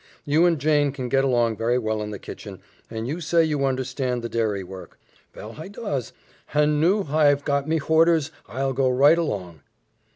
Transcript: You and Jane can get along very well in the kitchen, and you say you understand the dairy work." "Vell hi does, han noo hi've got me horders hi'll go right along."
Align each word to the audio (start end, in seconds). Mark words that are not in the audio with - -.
You 0.25 0.47
and 0.47 0.57
Jane 0.57 0.91
can 0.91 1.09
get 1.09 1.23
along 1.23 1.57
very 1.57 1.77
well 1.77 2.01
in 2.01 2.09
the 2.09 2.17
kitchen, 2.17 2.59
and 2.89 3.07
you 3.07 3.21
say 3.21 3.43
you 3.45 3.65
understand 3.65 4.23
the 4.23 4.29
dairy 4.29 4.63
work." 4.63 4.97
"Vell 5.33 5.53
hi 5.53 5.67
does, 5.67 6.11
han 6.55 6.81
noo 6.81 7.03
hi've 7.03 7.45
got 7.45 7.67
me 7.69 7.77
horders 7.79 8.31
hi'll 8.47 8.73
go 8.73 8.89
right 8.89 9.19
along." 9.19 9.61